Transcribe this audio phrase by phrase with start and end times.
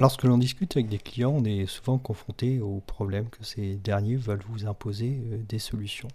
[0.00, 4.16] Lorsque l'on discute avec des clients, on est souvent confronté au problème que ces derniers
[4.16, 6.08] veulent vous imposer euh, des solutions.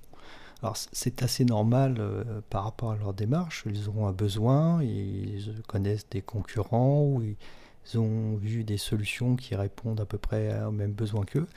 [0.63, 5.61] Alors c'est assez normal euh, par rapport à leur démarche, ils auront un besoin, ils
[5.67, 10.71] connaissent des concurrents ou ils ont vu des solutions qui répondent à peu près aux
[10.71, 11.47] mêmes besoins qu'eux,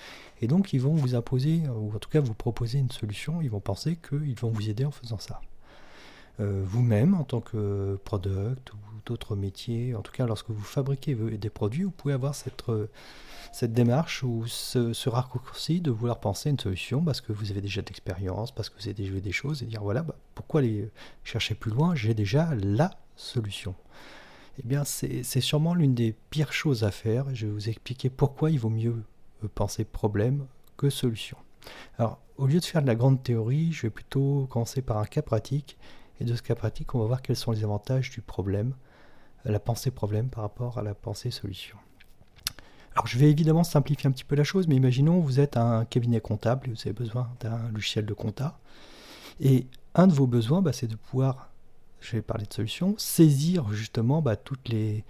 [0.42, 3.48] et donc ils vont vous imposer, ou en tout cas vous proposer une solution, ils
[3.48, 5.40] vont penser qu'ils vont vous aider en faisant ça.
[6.40, 8.76] Euh, vous-même en tant que product ou
[9.06, 12.88] d'autres métiers, en tout cas lorsque vous fabriquez des produits, vous pouvez avoir cette, euh,
[13.52, 17.82] cette démarche ou ce, raccourci de vouloir penser une solution parce que vous avez déjà
[17.82, 20.90] d'expérience, parce que vous avez déjà vu des choses et dire voilà, bah, pourquoi aller
[21.24, 23.74] chercher plus loin, j'ai déjà la solution.
[24.60, 27.26] Eh bien, c'est sûrement l'une des pires choses à faire.
[27.32, 29.02] Je vais vous expliquer pourquoi il vaut mieux
[29.44, 30.46] euh, penser problème
[30.76, 31.36] que solution.
[31.96, 35.04] Alors, au lieu de faire de la grande théorie, je vais plutôt commencer par un
[35.04, 35.76] cas pratique
[36.20, 38.74] et de ce cas pratique, on va voir quels sont les avantages du problème,
[39.46, 41.76] euh, la pensée problème par rapport à la pensée solution.
[42.92, 45.84] Alors je vais évidemment simplifier un petit peu la chose, mais imaginons vous êtes un
[45.84, 48.58] cabinet comptable et vous avez besoin d'un logiciel de compta.
[49.40, 51.50] Et un de vos besoins, bah, c'est de pouvoir,
[52.00, 55.04] je vais parler de solution, saisir justement bah, toutes, les,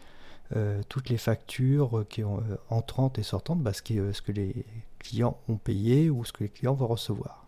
[0.54, 2.26] euh, toutes les factures qui euh,
[2.68, 4.66] entrantes et sortantes, bah, ce que les
[4.98, 7.47] clients ont payé ou ce que les clients vont recevoir.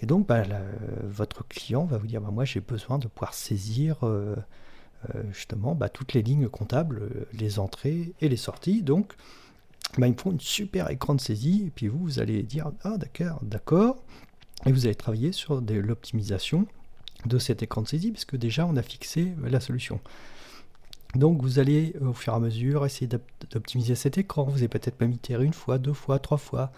[0.00, 0.42] Et donc, bah,
[1.02, 4.36] votre client va vous dire, bah, moi j'ai besoin de pouvoir saisir euh,
[5.14, 8.82] euh, justement bah, toutes les lignes comptables, euh, les entrées et les sorties.
[8.82, 9.14] Donc,
[9.98, 11.64] bah, il me faut une super écran de saisie.
[11.66, 14.02] Et puis vous, vous allez dire, ah d'accord, d'accord.
[14.66, 16.66] Et vous allez travailler sur l'optimisation
[17.26, 20.00] de cet écran de saisie, puisque déjà on a fixé la solution.
[21.14, 23.08] Donc vous allez au fur et à mesure essayer
[23.50, 24.44] d'optimiser cet écran.
[24.44, 26.72] Vous allez peut-être même itérer une fois, deux fois, trois fois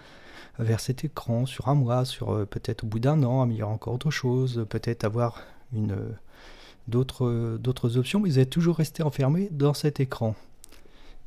[0.58, 3.94] vers cet écran sur un mois, sur euh, peut-être au bout d'un an, améliorer encore
[3.94, 5.42] autre chose, peut-être avoir
[5.74, 10.34] euh, d'autres options, mais vous allez toujours rester enfermé dans cet écran.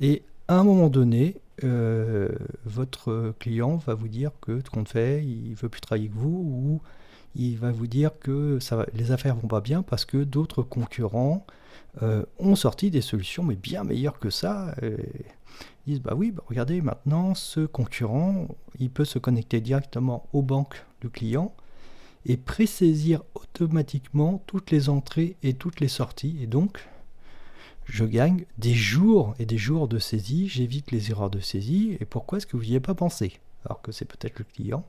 [0.02, 2.30] Et à un moment donné, euh,
[2.66, 6.30] votre client va vous dire que tout compte fait, il veut plus travailler avec vous
[6.30, 6.82] ou
[7.36, 8.60] il va vous dire que
[8.94, 11.46] les affaires vont pas bien parce que d'autres concurrents
[12.40, 14.76] ont sorti des solutions mais bien meilleures que ça
[15.88, 18.48] disent bah oui, bah regardez maintenant ce concurrent,
[18.80, 21.54] il peut se connecter directement aux banques du client
[22.26, 26.38] et présaisir automatiquement toutes les entrées et toutes les sorties.
[26.42, 26.88] Et donc
[27.86, 32.06] je gagne des jours et des jours de saisie, j'évite les erreurs de saisie et
[32.06, 33.40] pourquoi est-ce que vous n'y avez pas pensé?
[33.66, 34.86] Alors que c'est peut-être le client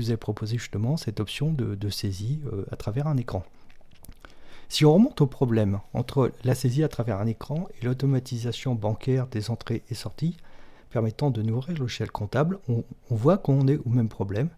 [0.00, 3.44] vous a proposé justement cette option de, saisie euh, à travers un écran.
[4.68, 9.26] Si on remonte au problème entre la saisie à travers un écran et l'automatisation bancaire
[9.26, 10.36] des entrées et sorties
[10.90, 14.48] permettant de nourrir le logiciel comptable, on, voit qu'on est au même problème.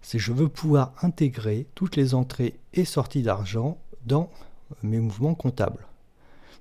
[0.00, 4.30] C'est je veux pouvoir intégrer toutes les entrées et sorties d'argent dans
[4.82, 5.86] mes mouvements comptables.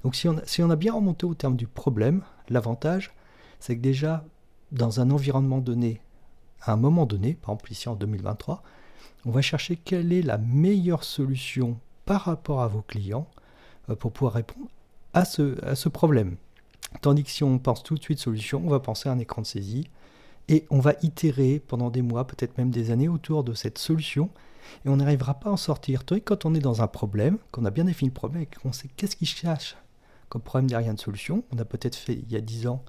[0.03, 3.13] Donc si on, si on a bien remonté au terme du problème, l'avantage,
[3.59, 4.25] c'est que déjà,
[4.71, 6.01] dans un environnement donné,
[6.61, 8.63] à un moment donné, par exemple ici en 2023,
[9.25, 13.27] on va chercher quelle est la meilleure solution par rapport à vos clients
[13.89, 14.67] euh, pour pouvoir répondre
[15.13, 16.35] à ce, à ce problème.
[17.01, 19.41] Tandis que si on pense tout de suite solution, on va penser à un écran
[19.41, 19.87] de saisie
[20.49, 24.29] et on va itérer pendant des mois, peut-être même des années autour de cette solution
[24.85, 26.03] et on n'arrivera pas à en sortir.
[26.03, 28.47] Tandis que quand on est dans un problème, qu'on a bien défini le problème et
[28.47, 29.77] qu'on sait qu'est-ce qui cherche
[30.29, 32.83] comme problème derrière une solution, on a peut-être fait il y a 10 ans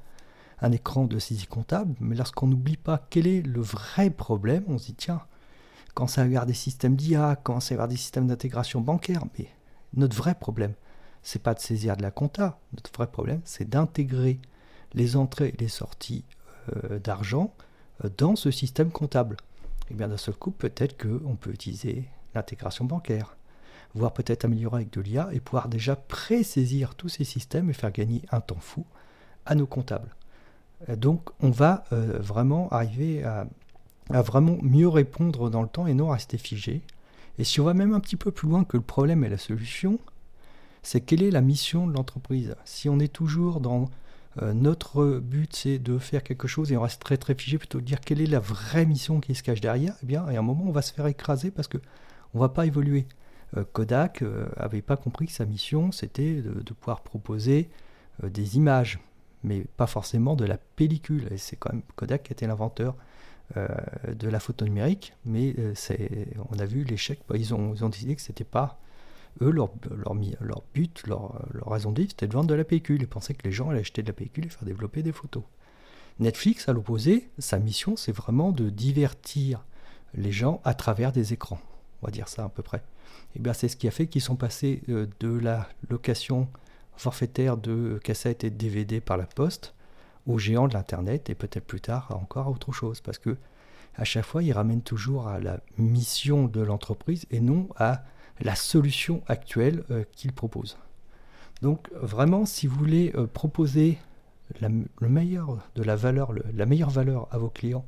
[0.63, 4.79] un écran de saisie comptable, mais lorsqu'on n'oublie pas quel est le vrai problème, on
[4.79, 5.21] se dit tiens,
[5.95, 9.25] quand ça regarde des systèmes d'IA, quand ça regarde des systèmes d'intégration bancaire.
[9.39, 9.49] Mais
[9.95, 10.75] notre vrai problème,
[11.23, 12.59] c'est pas de saisir de la compta.
[12.75, 14.41] Notre vrai problème, c'est d'intégrer
[14.95, 16.25] les entrées et les sorties
[16.77, 17.53] euh, d'argent
[18.05, 19.37] euh, dans ce système comptable.
[19.91, 23.37] Et bien d'un seul coup, peut-être qu'on peut utiliser l'intégration bancaire,
[23.95, 27.93] voire peut-être améliorer avec de l'IA et pouvoir déjà pré-saisir tous ces systèmes et faire
[27.93, 28.87] gagner un temps fou
[29.45, 30.15] à nos comptables.
[30.89, 33.47] Euh, donc on va vraiment arriver à,
[34.11, 36.83] vraiment mieux répondre dans le temps et non rester figé.
[37.39, 39.39] Et si on va même un petit peu plus loin que le problème et la
[39.39, 39.99] solution,
[40.83, 42.57] c'est quelle est la mission de l'entreprise?
[42.65, 43.89] Si on est toujours dans
[44.41, 47.81] euh, notre but, c'est de faire quelque chose et on reste très très figé, plutôt
[47.81, 50.43] de dire quelle est la vraie mission qui se cache derrière, eh bien, à un
[50.43, 51.79] moment, on va se faire écraser parce que
[52.35, 53.07] on va pas évoluer.
[53.57, 57.69] Euh, Kodak n'avait euh, pas compris que sa mission, c'était de, pouvoir proposer
[58.23, 59.01] des images,
[59.45, 61.29] mais pas forcément de la pellicule.
[61.37, 62.95] C'est quand même Kodak qui était l'inventeur
[63.57, 63.69] euh,
[64.15, 65.75] de la photo numérique, mais euh,
[66.51, 67.21] on a vu l'échec.
[67.29, 68.79] Bah, ils, ont, ils ont décidé que c'était pas
[69.41, 73.03] eux leur, leur, leur but, leur, raison de c'était de vendre de la pellicule.
[73.03, 75.43] Ils pensaient que les gens allaient acheter de la pellicule et faire développer des photos.
[76.19, 79.65] Netflix, à l'opposé, sa mission, c'est vraiment de divertir
[80.15, 81.61] les gens à travers des écrans.
[82.03, 82.83] On va dire ça à peu près.
[83.35, 86.49] Et bien, c'est ce qui a fait qu'ils sont passés euh, de la location
[86.97, 89.75] forfaitaire de cassettes et de DVD par la poste
[90.27, 93.01] aux géants de l'Internet et peut-être plus tard encore à autre chose.
[93.01, 93.37] Parce que
[93.95, 98.05] à chaque fois, ils ramènent toujours à la mission de l'entreprise et non à
[98.41, 100.79] la solution actuelle euh, qu'ils proposent.
[101.61, 103.99] Donc vraiment, si vous voulez euh, proposer
[104.61, 107.85] le meilleur de la valeur, la meilleure valeur à vos clients,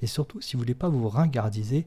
[0.00, 1.86] et surtout si vous voulez pas vous ringardiser,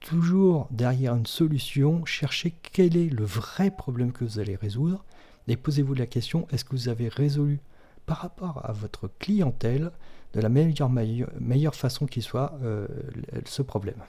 [0.00, 5.04] toujours derrière une solution, cherchez quel est le vrai problème que vous allez résoudre
[5.50, 7.60] et posez-vous la question, est-ce que vous avez résolu
[8.06, 9.90] par rapport à votre clientèle
[10.32, 12.86] de la meilleure, façon qui soit euh,
[13.44, 14.00] ce problème?